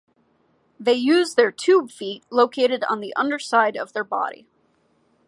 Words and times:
They 0.79 0.95
use 0.95 1.35
their 1.35 1.51
tube 1.51 1.91
feet 1.91 2.23
located 2.31 2.83
on 2.85 3.01
the 3.01 3.13
underside 3.13 3.77
of 3.77 3.93
their 3.93 4.03
body. 4.03 4.47